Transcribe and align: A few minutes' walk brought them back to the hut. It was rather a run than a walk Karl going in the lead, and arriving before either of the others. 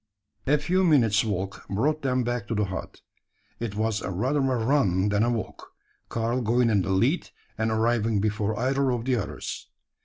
A 0.47 0.57
few 0.57 0.83
minutes' 0.83 1.23
walk 1.23 1.67
brought 1.67 2.01
them 2.01 2.23
back 2.23 2.47
to 2.47 2.55
the 2.55 2.65
hut. 2.65 3.01
It 3.59 3.75
was 3.75 4.01
rather 4.01 4.39
a 4.39 4.57
run 4.57 5.09
than 5.09 5.21
a 5.21 5.29
walk 5.29 5.73
Karl 6.09 6.41
going 6.41 6.71
in 6.71 6.81
the 6.81 6.89
lead, 6.89 7.29
and 7.55 7.69
arriving 7.69 8.19
before 8.19 8.57
either 8.59 8.89
of 8.89 9.05
the 9.05 9.15
others. 9.15 9.67